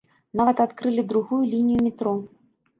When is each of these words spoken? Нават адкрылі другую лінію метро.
Нават 0.39 0.63
адкрылі 0.65 1.05
другую 1.13 1.41
лінію 1.53 1.85
метро. 1.87 2.19